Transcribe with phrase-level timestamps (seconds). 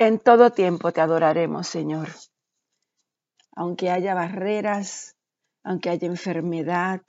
[0.00, 2.10] En todo tiempo te adoraremos, Señor.
[3.56, 5.16] Aunque haya barreras,
[5.64, 7.02] aunque haya enfermedad,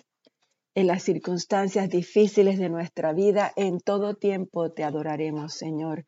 [0.74, 6.08] en las circunstancias difíciles de nuestra vida, en todo tiempo te adoraremos, Señor.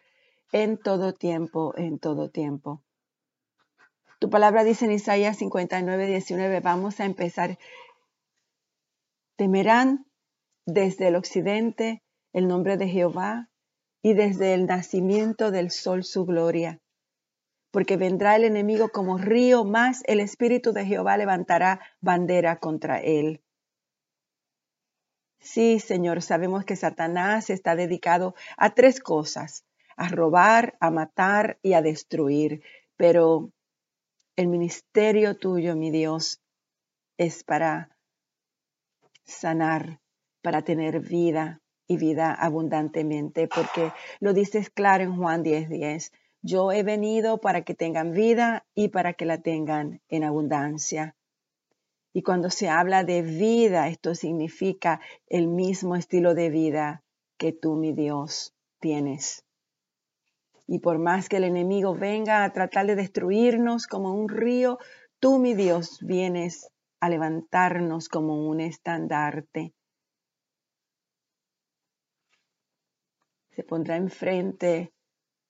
[0.51, 2.81] En todo tiempo, en todo tiempo.
[4.17, 7.59] Tu palabra dice en Isaías 59, 19, vamos a empezar.
[9.35, 10.07] Temerán
[10.65, 12.01] desde el occidente
[12.33, 13.50] el nombre de Jehová
[14.01, 16.79] y desde el nacimiento del sol su gloria.
[17.71, 23.41] Porque vendrá el enemigo como río, más el Espíritu de Jehová levantará bandera contra él.
[25.39, 29.63] Sí, Señor, sabemos que Satanás está dedicado a tres cosas,
[29.95, 32.61] a robar, a matar y a destruir,
[32.95, 33.51] pero
[34.35, 36.41] el ministerio tuyo, mi Dios,
[37.17, 37.89] es para
[39.23, 39.99] sanar,
[40.41, 45.69] para tener vida y vida abundantemente, porque lo dices claro en Juan 10:10.
[45.69, 46.11] 10,
[46.41, 51.15] Yo he venido para que tengan vida y para que la tengan en abundancia.
[52.13, 57.03] Y cuando se habla de vida, esto significa el mismo estilo de vida
[57.37, 59.45] que tú, mi Dios, tienes.
[60.67, 64.77] Y por más que el enemigo venga a tratar de destruirnos como un río,
[65.19, 69.73] tú, mi Dios, vienes a levantarnos como un estandarte.
[73.55, 74.93] Se pondrá enfrente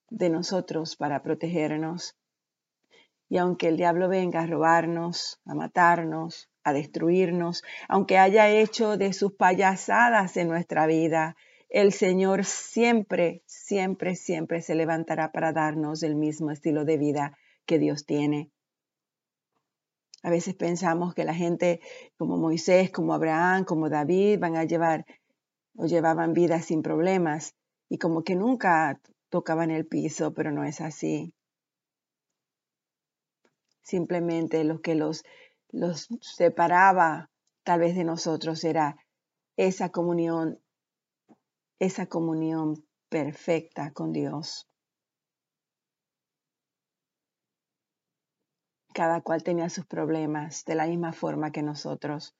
[0.09, 2.17] de nosotros para protegernos.
[3.30, 9.13] Y aunque el diablo venga a robarnos, a matarnos, a destruirnos, aunque haya hecho de
[9.13, 11.35] sus payasadas en nuestra vida,
[11.69, 17.80] el Señor siempre, siempre, siempre se levantará para darnos el mismo estilo de vida que
[17.80, 18.52] Dios tiene.
[20.23, 21.80] A veces pensamos que la gente
[22.17, 25.05] como Moisés, como Abraham, como David van a llevar
[25.77, 27.55] o llevaban vidas sin problemas
[27.92, 31.34] y como que nunca tocaban el piso, pero no es así.
[33.81, 35.26] Simplemente lo que los,
[35.71, 37.30] los separaba
[37.64, 38.95] tal vez de nosotros era
[39.58, 40.61] esa comunión
[41.80, 44.70] esa comunión perfecta con Dios.
[48.94, 52.38] Cada cual tenía sus problemas de la misma forma que nosotros,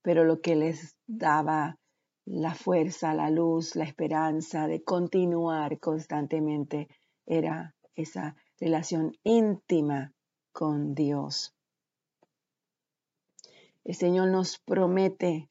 [0.00, 1.76] pero lo que les daba
[2.24, 6.88] la fuerza, la luz, la esperanza de continuar constantemente
[7.26, 10.12] era esa relación íntima
[10.52, 11.54] con Dios.
[13.84, 15.50] El Señor nos promete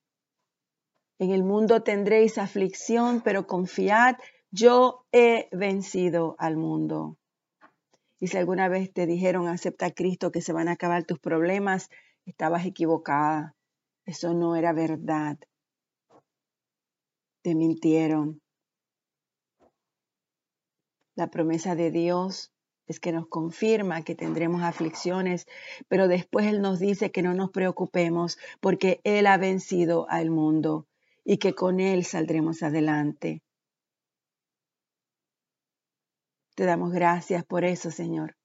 [1.20, 4.16] en el mundo tendréis aflicción, pero confiad,
[4.52, 7.18] yo he vencido al mundo.
[8.22, 11.20] Y si alguna vez te dijeron, acepta a Cristo, que se van a acabar tus
[11.20, 11.90] problemas,
[12.26, 13.54] estabas equivocada.
[14.06, 15.38] Eso no era verdad.
[17.42, 18.42] Te mintieron.
[21.16, 22.52] La promesa de Dios
[22.88, 25.46] es que nos confirma que tendremos aflicciones,
[25.88, 30.88] pero después Él nos dice que no nos preocupemos porque Él ha vencido al mundo
[31.24, 33.42] y que con Él saldremos adelante.
[36.56, 38.36] Te damos gracias por eso, Señor,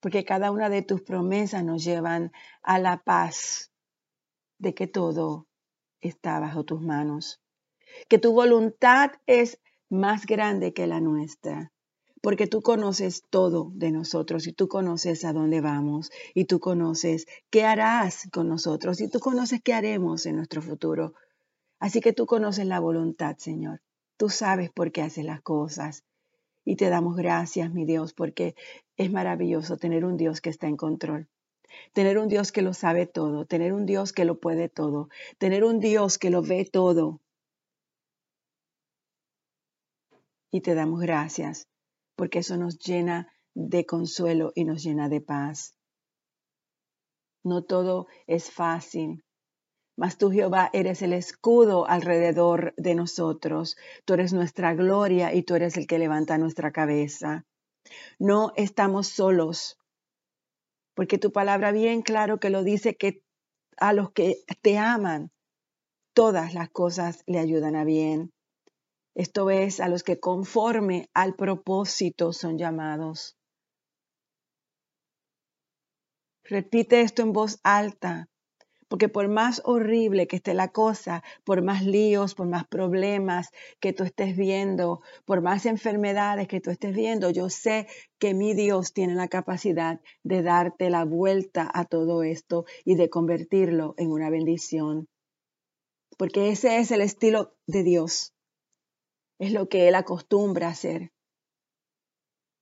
[0.00, 2.32] porque cada una de tus promesas nos llevan
[2.62, 3.70] a la paz
[4.58, 5.46] de que todo
[6.00, 7.43] está bajo tus manos,
[8.08, 11.72] que tu voluntad es más grande que la nuestra,
[12.20, 17.26] porque tú conoces todo de nosotros y tú conoces a dónde vamos y tú conoces
[17.50, 21.14] qué harás con nosotros y tú conoces qué haremos en nuestro futuro.
[21.78, 23.82] Así que tú conoces la voluntad, Señor.
[24.16, 26.04] Tú sabes por qué haces las cosas.
[26.64, 28.54] Y te damos gracias, mi Dios, porque
[28.96, 31.28] es maravilloso tener un Dios que está en control.
[31.92, 35.64] Tener un Dios que lo sabe todo, tener un Dios que lo puede todo, tener
[35.64, 37.20] un Dios que lo ve todo.
[40.54, 41.66] Y te damos gracias,
[42.14, 43.26] porque eso nos llena
[43.56, 45.76] de consuelo y nos llena de paz.
[47.42, 49.24] No todo es fácil,
[49.96, 53.76] mas tú, Jehová, eres el escudo alrededor de nosotros.
[54.04, 57.44] Tú eres nuestra gloria y tú eres el que levanta nuestra cabeza.
[58.20, 59.76] No estamos solos,
[60.94, 63.24] porque tu palabra bien claro que lo dice que
[63.76, 65.32] a los que te aman,
[66.14, 68.33] todas las cosas le ayudan a bien.
[69.14, 73.36] Esto es, a los que conforme al propósito son llamados.
[76.42, 78.28] Repite esto en voz alta.
[78.88, 83.50] Porque por más horrible que esté la cosa, por más líos, por más problemas
[83.80, 87.86] que tú estés viendo, por más enfermedades que tú estés viendo, yo sé
[88.18, 93.08] que mi Dios tiene la capacidad de darte la vuelta a todo esto y de
[93.08, 95.08] convertirlo en una bendición.
[96.18, 98.33] Porque ese es el estilo de Dios.
[99.38, 101.12] Es lo que Él acostumbra hacer.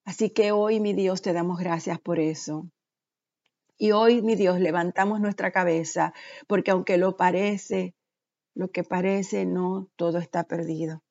[0.05, 2.69] Así que hoy, mi Dios, te damos gracias por eso.
[3.79, 6.13] Y hoy, mi Dios, levantamos nuestra cabeza,
[6.47, 7.95] porque aunque lo parece,
[8.55, 11.03] lo que parece, no todo está perdido.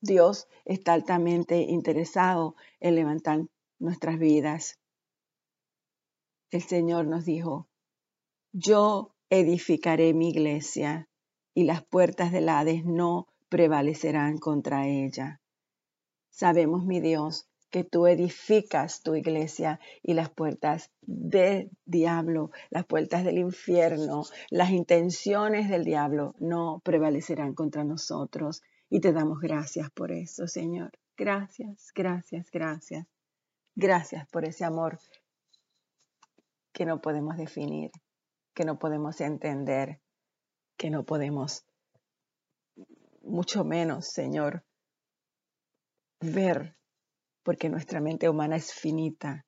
[0.00, 3.46] Dios está altamente interesado en levantar
[3.78, 4.78] nuestras vidas.
[6.50, 7.68] El Señor nos dijo,
[8.52, 11.08] yo edificaré mi iglesia
[11.54, 15.42] y las puertas del Hades no prevalecerán contra ella.
[16.30, 23.24] Sabemos, mi Dios, que tú edificas tu iglesia y las puertas del diablo, las puertas
[23.24, 28.62] del infierno, las intenciones del diablo no prevalecerán contra nosotros.
[28.88, 30.90] Y te damos gracias por eso, Señor.
[31.16, 33.06] Gracias, gracias, gracias.
[33.76, 34.98] Gracias por ese amor
[36.72, 37.90] que no podemos definir,
[38.54, 40.00] que no podemos entender,
[40.76, 41.64] que no podemos,
[43.30, 44.64] mucho menos, Señor,
[46.20, 46.76] ver
[47.42, 49.46] porque nuestra mente humana es finita,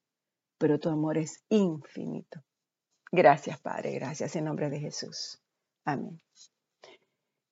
[0.58, 2.40] pero tu amor es infinito.
[3.10, 5.42] Gracias, Padre, gracias en nombre de Jesús.
[5.84, 6.20] Amén.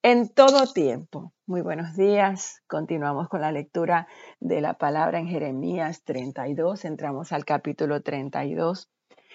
[0.02, 1.34] En todo tiempo.
[1.44, 2.62] Muy buenos días.
[2.66, 6.86] Continuamos con la lectura de la palabra en Jeremías 32.
[6.86, 8.88] Entramos al capítulo 32.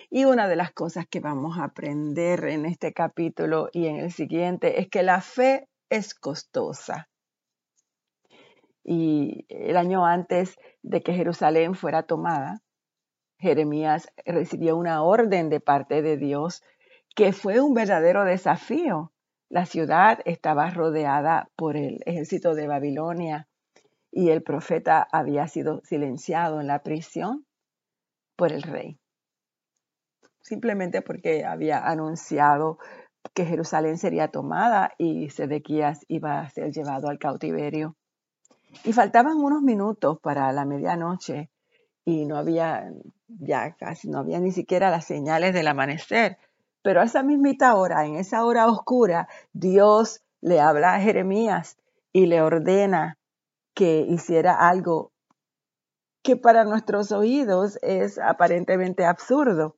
[0.10, 4.12] Y una de las cosas que vamos a aprender en este capítulo y en el
[4.12, 7.10] siguiente es que la fe es costosa
[8.86, 12.62] y el año antes de que Jerusalén fuera tomada,
[13.40, 16.64] Jeremías recibió una orden de parte de Dios
[17.16, 19.12] que fue un verdadero desafío.
[19.50, 23.48] La ciudad estaba rodeada por el ejército de Babilonia
[24.12, 27.46] y el profeta había sido silenciado en la prisión
[28.36, 29.00] por el rey,
[30.42, 32.78] simplemente porque había anunciado
[33.34, 37.96] que Jerusalén sería tomada y Sedequías iba a ser llevado al cautiverio.
[38.84, 41.50] Y faltaban unos minutos para la medianoche
[42.04, 42.92] y no había,
[43.28, 46.38] ya casi no había ni siquiera las señales del amanecer.
[46.82, 51.78] Pero a esa mismita hora, en esa hora oscura, Dios le habla a Jeremías
[52.14, 53.18] y le ordena
[53.74, 55.12] que hiciera algo
[56.22, 59.76] que para nuestros oídos es aparentemente absurdo.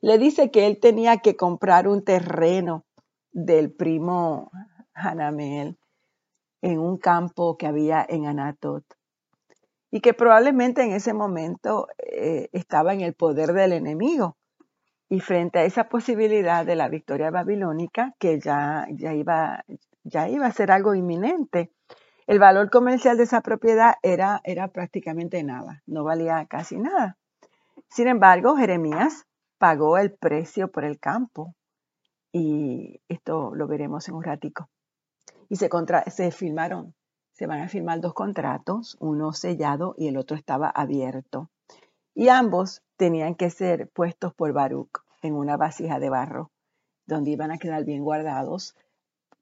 [0.00, 2.84] Le dice que él tenía que comprar un terreno
[3.32, 4.50] del primo
[4.94, 5.78] Hanamel
[6.62, 8.84] en un campo que había en Anatot
[9.90, 14.36] y que probablemente en ese momento eh, estaba en el poder del enemigo.
[15.08, 19.64] Y frente a esa posibilidad de la victoria babilónica, que ya, ya, iba,
[20.02, 21.70] ya iba a ser algo inminente,
[22.26, 27.16] el valor comercial de esa propiedad era, era prácticamente nada, no valía casi nada.
[27.88, 29.26] Sin embargo, Jeremías
[29.58, 31.54] pagó el precio por el campo
[32.32, 34.68] y esto lo veremos en un ratico
[35.48, 35.68] y se,
[36.08, 36.94] se firmaron,
[37.32, 41.50] se van a firmar dos contratos, uno sellado y el otro estaba abierto.
[42.14, 46.50] Y ambos tenían que ser puestos por Baruch en una vasija de barro,
[47.06, 48.74] donde iban a quedar bien guardados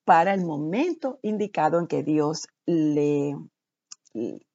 [0.05, 3.37] para el momento indicado en que Dios le,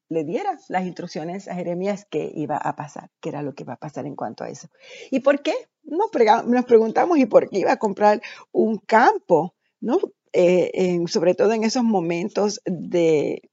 [0.09, 3.73] le diera las instrucciones a Jeremías que iba a pasar, que era lo que iba
[3.73, 4.67] a pasar en cuanto a eso.
[5.11, 5.53] ¿Y por qué?
[5.83, 6.09] Nos,
[6.47, 8.21] nos preguntamos, ¿y por qué iba a comprar
[8.51, 9.55] un campo?
[9.79, 9.99] ¿No?
[10.33, 13.49] Eh, sobre todo en esos momentos de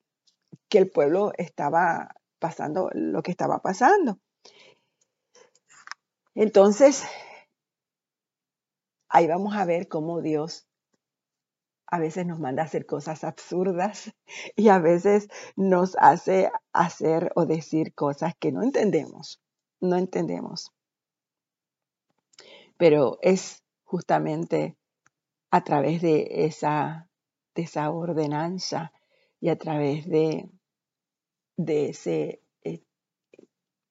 [0.68, 4.18] que el pueblo estaba pasando lo que estaba pasando.
[6.34, 7.04] Entonces,
[9.08, 10.66] ahí vamos a ver cómo Dios
[11.86, 14.12] a veces nos manda a hacer cosas absurdas
[14.56, 19.40] y a veces nos hace hacer o decir cosas que no entendemos,
[19.80, 20.72] no entendemos.
[22.76, 24.76] Pero es justamente
[25.50, 27.08] a través de esa,
[27.54, 28.92] esa ordenanza
[29.40, 30.50] y a través de,
[31.56, 32.82] de ese, eh,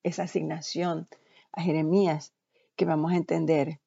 [0.03, 1.07] esa asignación
[1.53, 2.33] a Jeremías
[2.75, 3.79] que vamos a entender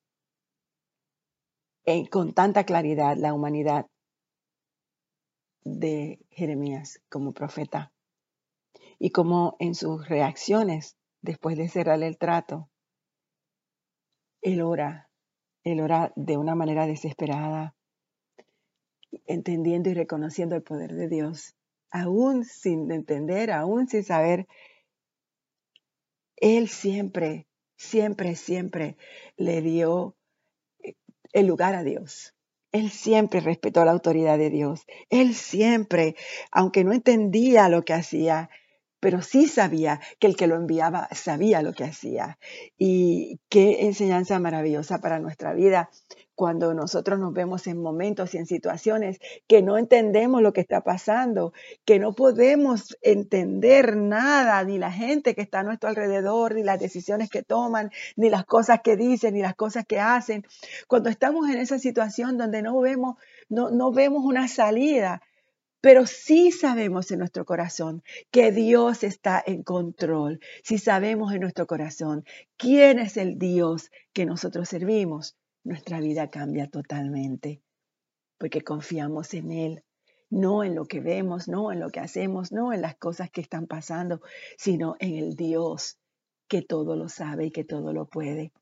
[2.11, 3.87] con tanta claridad la humanidad
[5.69, 7.93] de Jeremías como profeta
[8.99, 12.69] y como en sus reacciones después de cerrar el trato,
[14.41, 15.09] él ora
[15.65, 17.75] él ora de una manera desesperada,
[19.27, 21.55] entendiendo y reconociendo el poder de Dios,
[21.91, 24.47] aún sin entender, aún sin saber.
[26.37, 27.47] Él siempre,
[27.77, 28.97] siempre, siempre
[29.37, 30.17] le dio
[30.81, 30.95] eh,
[31.33, 32.35] el lugar a Dios.
[32.73, 34.87] Él siempre respetó la autoridad de Dios.
[35.11, 36.17] Él siempre,
[36.53, 38.51] aunque no entendía lo que hacía,
[39.01, 42.39] pero sí sabía que el que lo enviaba sabía lo que hacía.
[42.79, 45.91] Y qué enseñanza maravillosa para nuestra vida
[46.39, 50.83] cuando nosotros nos vemos en momentos y en situaciones que no entendemos lo que está
[50.83, 51.53] pasando,
[51.85, 56.79] que no podemos entender nada, ni la gente que está a nuestro alrededor, ni las
[56.79, 60.47] decisiones que toman, ni las cosas que dicen, ni las cosas que hacen.
[60.87, 63.17] Cuando estamos en esa situación donde no vemos,
[63.49, 65.23] no, no vemos una salida,
[65.81, 70.41] pero sí sabemos en nuestro corazón que Dios está en control.
[70.65, 72.25] Si sabemos en nuestro corazón
[72.57, 77.63] quién es el Dios que nosotros servimos, nuestra vida cambia totalmente,
[78.39, 79.85] porque confiamos en Él,
[80.31, 83.41] no en lo que vemos, no en lo que hacemos, no en las cosas que
[83.41, 84.21] están pasando,
[84.57, 85.99] sino en el Dios
[86.49, 88.53] que todo lo sabe y que todo lo puede.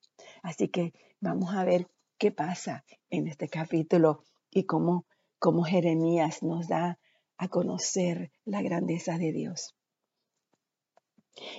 [0.42, 5.06] Así que vamos a ver qué pasa en este capítulo y cómo,
[5.38, 6.98] cómo Jeremías nos da
[7.38, 9.74] a conocer la grandeza de Dios.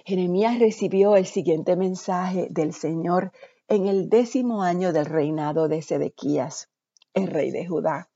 [0.05, 3.31] Jeremías recibió el siguiente mensaje del Señor
[3.67, 6.69] en el décimo año del reinado de Sedequías,
[7.13, 8.09] el rey de Judá.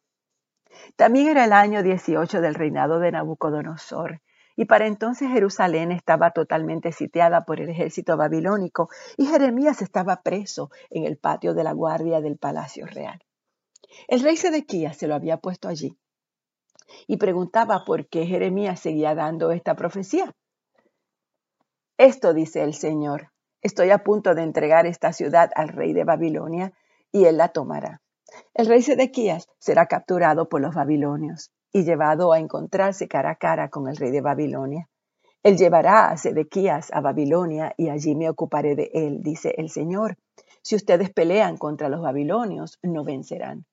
[0.95, 4.21] También era el año 18 del reinado de Nabucodonosor,
[4.55, 10.71] y para entonces Jerusalén estaba totalmente sitiada por el ejército babilónico y Jeremías estaba preso
[10.89, 13.23] en el patio de la guardia del palacio real.
[14.07, 15.97] El rey Sedequías se lo había puesto allí
[17.07, 20.31] y preguntaba por qué Jeremías seguía dando esta profecía.
[21.97, 23.31] Esto dice el Señor,
[23.61, 26.73] estoy a punto de entregar esta ciudad al rey de Babilonia
[27.11, 28.01] y él la tomará.
[28.53, 33.69] El rey Sedequías será capturado por los babilonios y llevado a encontrarse cara a cara
[33.69, 34.87] con el rey de Babilonia.
[35.43, 40.17] Él llevará a Sedequías a Babilonia y allí me ocuparé de él, dice el Señor.
[40.61, 43.65] Si ustedes pelean contra los babilonios, no vencerán.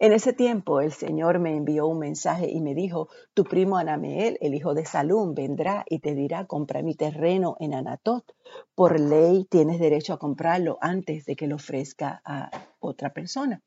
[0.00, 4.38] En ese tiempo el Señor me envió un mensaje y me dijo, tu primo Anameel,
[4.40, 8.24] el hijo de Salum, vendrá y te dirá, compra mi terreno en Anatot.
[8.74, 13.62] Por ley tienes derecho a comprarlo antes de que lo ofrezca a otra persona.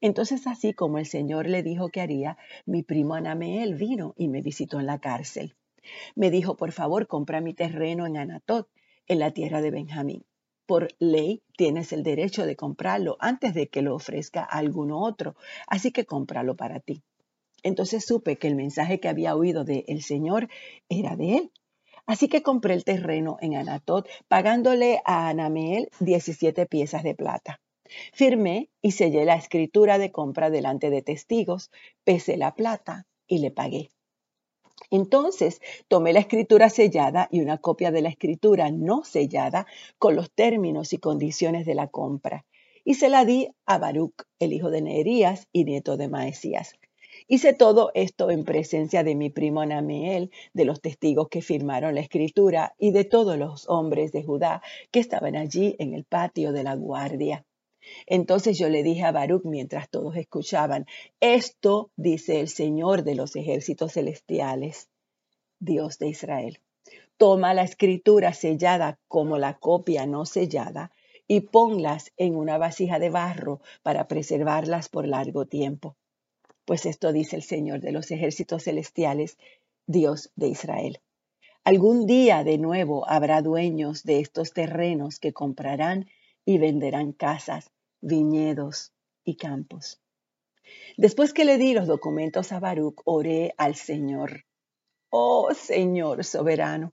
[0.00, 4.42] Entonces, así como el Señor le dijo que haría, mi primo Anameel vino y me
[4.42, 5.56] visitó en la cárcel.
[6.14, 8.68] Me dijo, por favor, compra mi terreno en Anatot,
[9.08, 10.24] en la tierra de Benjamín
[10.66, 15.36] por ley tienes el derecho de comprarlo antes de que lo ofrezca a alguno otro,
[15.66, 17.02] así que cómpralo para ti.
[17.62, 20.48] Entonces supe que el mensaje que había oído del Señor
[20.88, 21.52] era de él.
[22.06, 27.60] Así que compré el terreno en Anatot, pagándole a Anameel 17 piezas de plata.
[28.12, 31.70] Firmé y sellé la escritura de compra delante de testigos,
[32.04, 33.90] pesé la plata y le pagué.
[34.90, 39.66] Entonces tomé la escritura sellada y una copia de la escritura no sellada
[39.98, 42.44] con los términos y condiciones de la compra
[42.86, 46.74] y se la di a Baruch, el hijo de Neerías y nieto de Maesías.
[47.26, 52.00] Hice todo esto en presencia de mi primo Anamiel, de los testigos que firmaron la
[52.02, 56.62] escritura y de todos los hombres de Judá que estaban allí en el patio de
[56.62, 57.45] la guardia.
[58.06, 60.86] Entonces yo le dije a Baruch mientras todos escuchaban,
[61.20, 64.88] esto dice el Señor de los ejércitos celestiales,
[65.58, 66.60] Dios de Israel.
[67.16, 70.92] Toma la escritura sellada como la copia no sellada
[71.26, 75.96] y ponlas en una vasija de barro para preservarlas por largo tiempo.
[76.64, 79.38] Pues esto dice el Señor de los ejércitos celestiales,
[79.86, 81.00] Dios de Israel.
[81.64, 86.06] Algún día de nuevo habrá dueños de estos terrenos que comprarán
[86.44, 88.92] y venderán casas viñedos
[89.24, 90.00] y campos.
[90.96, 94.44] Después que le di los documentos a Baruch, oré al Señor.
[95.10, 96.92] Oh Señor soberano,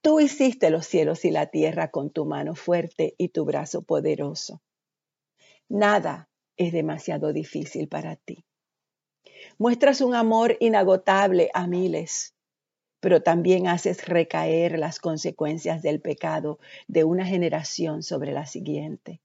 [0.00, 4.62] tú hiciste los cielos y la tierra con tu mano fuerte y tu brazo poderoso.
[5.68, 8.44] Nada es demasiado difícil para ti.
[9.58, 12.34] Muestras un amor inagotable a miles,
[13.00, 16.58] pero también haces recaer las consecuencias del pecado
[16.88, 19.20] de una generación sobre la siguiente.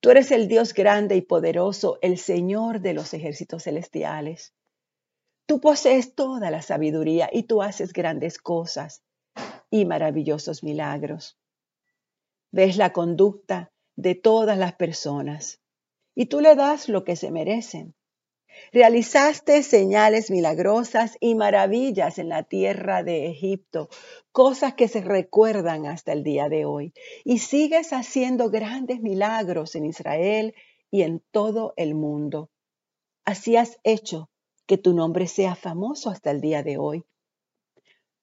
[0.00, 4.54] Tú eres el Dios grande y poderoso, el Señor de los ejércitos celestiales.
[5.46, 9.02] Tú posees toda la sabiduría y tú haces grandes cosas
[9.70, 11.38] y maravillosos milagros.
[12.50, 15.60] Ves la conducta de todas las personas
[16.14, 17.94] y tú le das lo que se merecen.
[18.72, 23.88] Realizaste señales milagrosas y maravillas en la tierra de Egipto,
[24.30, 26.92] cosas que se recuerdan hasta el día de hoy.
[27.24, 30.54] Y sigues haciendo grandes milagros en Israel
[30.90, 32.50] y en todo el mundo.
[33.24, 34.30] Así has hecho
[34.66, 37.04] que tu nombre sea famoso hasta el día de hoy.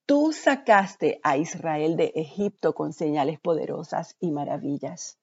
[0.06, 5.18] Tú sacaste a Israel de Egipto con señales poderosas y maravillas,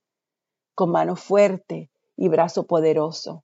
[0.75, 3.43] con mano fuerte y brazo poderoso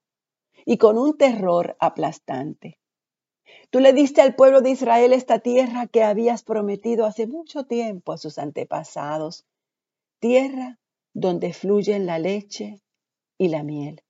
[0.64, 2.78] y con un terror aplastante.
[3.70, 8.12] Tú le diste al pueblo de Israel esta tierra que habías prometido hace mucho tiempo
[8.12, 9.46] a sus antepasados,
[10.18, 10.78] tierra
[11.12, 12.80] donde fluyen la leche
[13.38, 14.02] y la miel.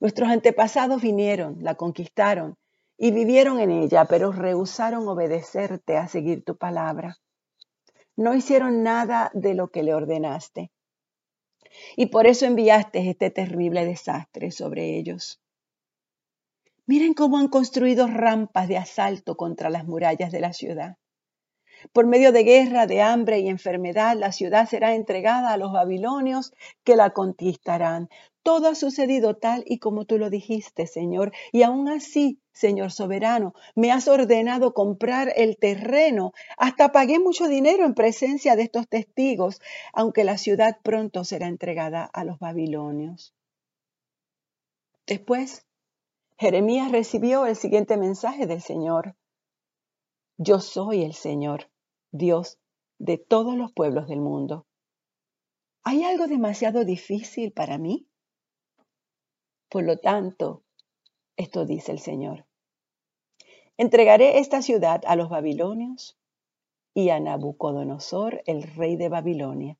[0.00, 2.56] Nuestros antepasados vinieron, la conquistaron
[2.96, 7.18] y vivieron en ella, pero rehusaron obedecerte a seguir tu palabra.
[8.16, 10.70] No hicieron nada de lo que le ordenaste.
[11.96, 15.41] Y por eso enviaste este terrible desastre sobre ellos.
[16.86, 20.96] Miren cómo han construido rampas de asalto contra las murallas de la ciudad.
[21.92, 26.52] Por medio de guerra, de hambre y enfermedad, la ciudad será entregada a los babilonios
[26.84, 28.08] que la conquistarán.
[28.42, 31.32] Todo ha sucedido tal y como tú lo dijiste, Señor.
[31.52, 36.32] Y aún así, Señor soberano, me has ordenado comprar el terreno.
[36.56, 39.60] Hasta pagué mucho dinero en presencia de estos testigos,
[39.92, 43.34] aunque la ciudad pronto será entregada a los babilonios.
[45.06, 45.64] Después,
[46.42, 49.14] Jeremías recibió el siguiente mensaje del Señor.
[50.38, 51.70] Yo soy el Señor.
[52.10, 52.58] Dios
[52.98, 54.66] de todos los pueblos del mundo.
[55.84, 58.08] ¿Hay algo demasiado difícil para mí?
[59.68, 60.64] Por lo tanto,
[61.36, 62.44] esto dice el Señor.
[63.76, 66.18] Entregaré esta ciudad a los babilonios
[66.92, 69.78] y a Nabucodonosor, el rey de Babilonia,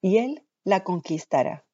[0.00, 1.66] y él la conquistará.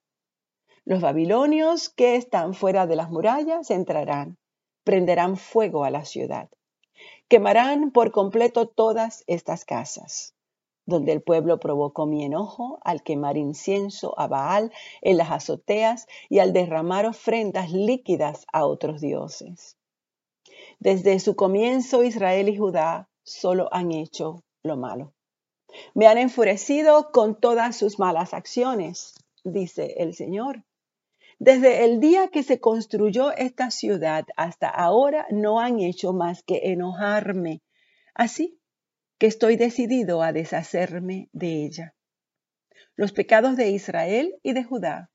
[0.85, 4.39] Los babilonios que están fuera de las murallas entrarán,
[4.85, 6.49] prenderán fuego a la ciudad
[7.29, 10.35] Quemarán por completo todas estas casas,
[10.87, 16.39] donde el pueblo provocó mi enojo al quemar incienso a Baal en las azoteas y
[16.39, 19.77] al derramar ofrendas líquidas a otros dioses.
[20.79, 25.13] Desde su comienzo Israel y Judá solo han hecho lo malo.
[25.93, 30.65] Me han enfurecido con todas sus malas acciones, dice el Señor.
[31.41, 36.73] Desde el día que se construyó esta ciudad hasta ahora no han hecho más que
[36.73, 37.63] enojarme.
[38.13, 38.61] Así
[39.19, 41.95] que estoy decidido a deshacerme de ella.
[42.97, 45.13] Los pecados de Israel y de Judá,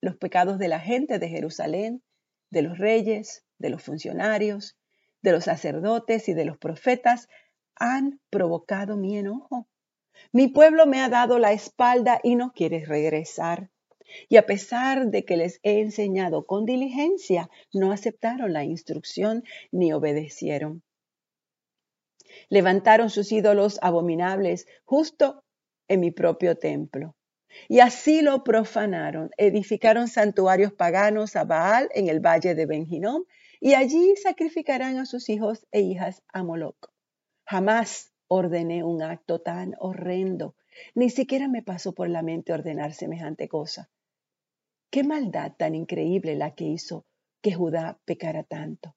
[0.00, 2.04] los pecados de la gente de Jerusalén,
[2.50, 4.76] de los reyes, de los funcionarios,
[5.22, 7.28] de los sacerdotes y de los profetas
[7.74, 9.68] han provocado mi enojo.
[10.30, 13.70] Mi pueblo me ha dado la espalda y no quiere regresar.
[14.28, 19.92] Y a pesar de que les he enseñado con diligencia, no aceptaron la instrucción ni
[19.92, 20.82] obedecieron.
[22.48, 25.44] Levantaron sus ídolos abominables justo
[25.88, 27.16] en mi propio templo.
[27.68, 29.30] Y así lo profanaron.
[29.36, 33.24] Edificaron santuarios paganos a Baal en el valle de Benjinón
[33.60, 36.90] y allí sacrificarán a sus hijos e hijas a Moloch.
[37.46, 40.56] Jamás ordené un acto tan horrendo.
[40.94, 43.90] Ni siquiera me pasó por la mente ordenar semejante cosa.
[44.90, 47.04] Qué maldad tan increíble la que hizo
[47.40, 48.94] que Judá pecara tanto.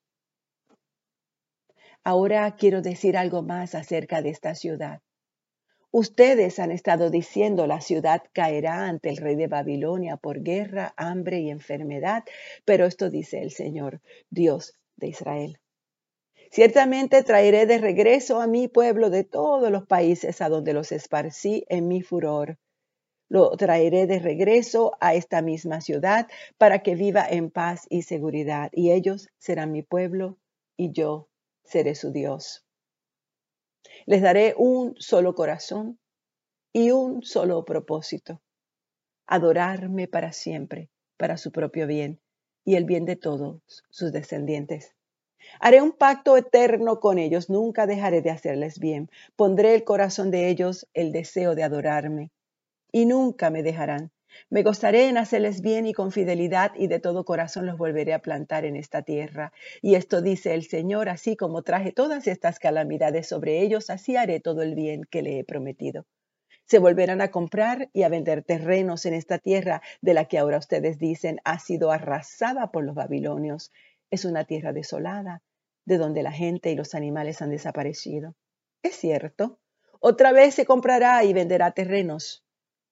[2.03, 5.01] Ahora quiero decir algo más acerca de esta ciudad.
[5.91, 11.39] Ustedes han estado diciendo la ciudad caerá ante el rey de Babilonia por guerra, hambre
[11.39, 12.23] y enfermedad,
[12.65, 15.59] pero esto dice el Señor, Dios de Israel.
[16.51, 21.65] Ciertamente traeré de regreso a mi pueblo de todos los países a donde los esparcí
[21.69, 22.57] en mi furor
[23.29, 28.69] lo traeré de regreso a esta misma ciudad para que viva en paz y seguridad,
[28.71, 30.37] y ellos serán mi pueblo
[30.77, 31.29] y yo
[31.63, 32.65] seré su Dios.
[34.05, 35.99] Les daré un solo corazón
[36.71, 38.41] y un solo propósito,
[39.25, 42.21] adorarme para siempre, para su propio bien
[42.63, 44.96] y el bien de todos sus descendientes.
[45.59, 49.09] Haré un pacto eterno con ellos, nunca dejaré de hacerles bien.
[49.35, 52.31] Pondré el corazón de ellos el deseo de adorarme
[52.91, 54.11] y nunca me dejarán.
[54.49, 58.19] Me gozaré en hacerles bien y con fidelidad y de todo corazón los volveré a
[58.21, 59.51] plantar en esta tierra.
[59.81, 64.39] Y esto dice el Señor, así como traje todas estas calamidades sobre ellos, así haré
[64.39, 66.05] todo el bien que le he prometido.
[66.65, 70.57] Se volverán a comprar y a vender terrenos en esta tierra de la que ahora
[70.57, 73.71] ustedes dicen ha sido arrasada por los babilonios.
[74.09, 75.41] Es una tierra desolada,
[75.85, 78.35] de donde la gente y los animales han desaparecido.
[78.83, 79.59] Es cierto,
[79.99, 82.43] otra vez se comprará y venderá terrenos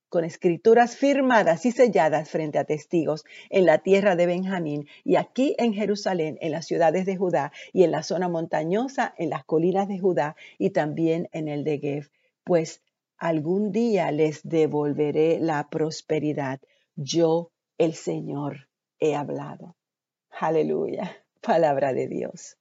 [0.10, 5.56] con escrituras firmadas y selladas frente a testigos en la tierra de Benjamín y aquí
[5.58, 9.88] en Jerusalén, en las ciudades de Judá y en la zona montañosa, en las colinas
[9.88, 12.10] de Judá y también en el Negev,
[12.43, 12.82] pues
[13.17, 16.62] algún día les devolveré la prosperidad.
[16.95, 19.75] Yo, el Señor, he hablado.
[20.39, 22.57] Aleluya, palabra de Dios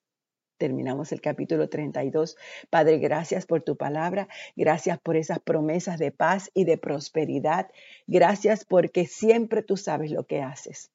[0.65, 2.39] terminamos el capítulo 32.
[2.71, 7.71] Padre, gracias por tu palabra, gracias por esas promesas de paz y de prosperidad,
[8.07, 10.91] gracias porque siempre tú sabes lo que haces.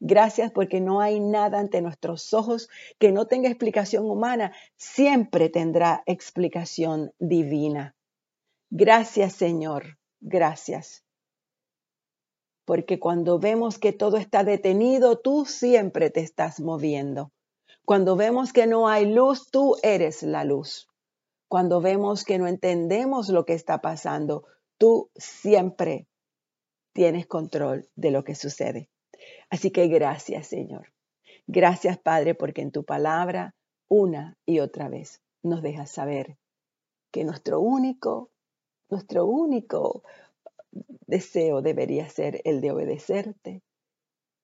[0.00, 6.02] Gracias porque no hay nada ante nuestros ojos que no tenga explicación humana, siempre tendrá
[6.04, 7.94] explicación divina.
[8.68, 11.05] Gracias Señor, gracias.
[12.66, 17.32] Porque cuando vemos que todo está detenido, tú siempre te estás moviendo.
[17.86, 20.88] Cuando vemos que no hay luz, tú eres la luz.
[21.48, 24.44] Cuando vemos que no entendemos lo que está pasando,
[24.78, 26.08] tú siempre
[26.92, 28.90] tienes control de lo que sucede.
[29.48, 30.92] Así que gracias, Señor.
[31.46, 33.54] Gracias, Padre, porque en tu palabra,
[33.88, 36.36] una y otra vez, nos dejas saber
[37.12, 38.32] que nuestro único,
[38.90, 40.02] nuestro único
[41.06, 43.62] deseo debería ser el de obedecerte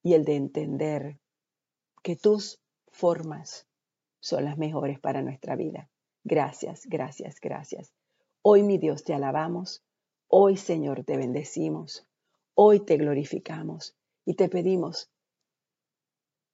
[0.03, 1.19] y el de entender
[2.03, 3.67] que tus formas
[4.21, 5.89] son las mejores para nuestra vida.
[6.25, 7.93] Gracias, gracias, gracias.
[8.43, 9.83] Hoy, mi Dios, te alabamos.
[10.29, 12.07] Hoy, Señor, te bendecimos.
[12.55, 15.11] Hoy te glorificamos y te pedimos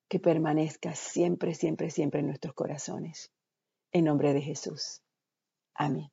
[0.09, 3.31] que permanezcas siempre, siempre, siempre en nuestros corazones.
[3.93, 5.03] En nombre de Jesús.
[5.75, 6.11] Amén.